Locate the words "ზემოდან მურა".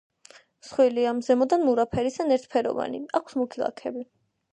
1.27-1.85